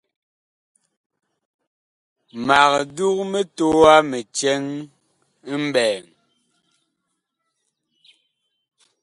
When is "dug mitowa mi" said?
2.95-4.19